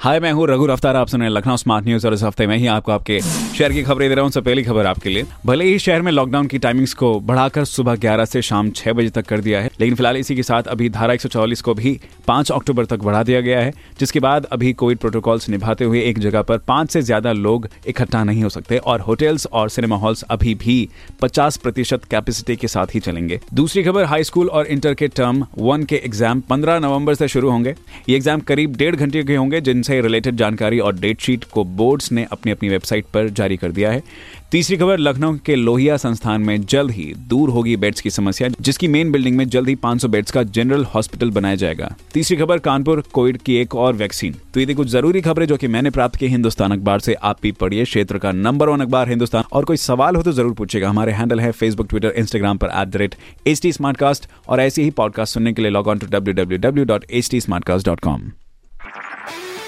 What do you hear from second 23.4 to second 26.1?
दूसरी खबर high school और इंटर के टर्म वन के